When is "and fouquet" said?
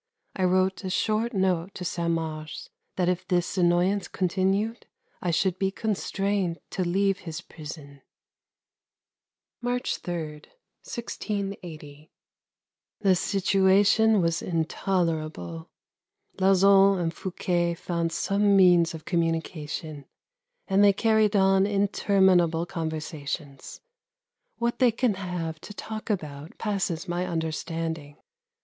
16.99-17.75